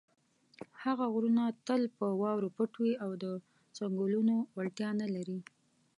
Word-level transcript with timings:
هغه 0.83 1.05
غرونه 1.13 1.43
تل 1.67 1.81
په 1.97 2.05
واورو 2.21 2.49
پټ 2.57 2.71
وي 2.81 2.93
او 3.03 3.11
د 3.23 3.25
څنګلونو 3.77 4.35
وړتیا 4.55 4.89
نه 5.01 5.07
لري. 5.15 5.39